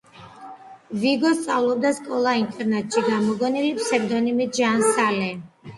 ვიგო 1.03 1.33
სწავლობდა 1.41 1.91
სკოლა-ინტერნატში, 1.99 3.07
გამოგონილი 3.13 3.73
ფსევდონიმით 3.79 4.63
ჟან 4.63 4.87
სალე. 4.99 5.35